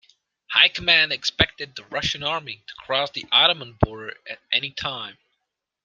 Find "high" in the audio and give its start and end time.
0.49-0.69